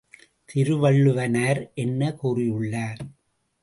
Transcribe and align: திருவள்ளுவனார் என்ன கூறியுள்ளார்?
திருவள்ளுவனார் 0.49 1.61
என்ன 1.75 2.11
கூறியுள்ளார்? 2.23 3.01